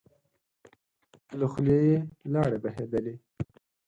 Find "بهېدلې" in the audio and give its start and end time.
2.63-3.15